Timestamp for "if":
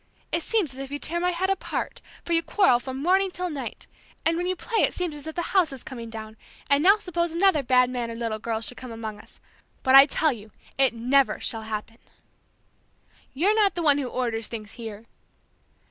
0.79-0.89, 5.27-5.35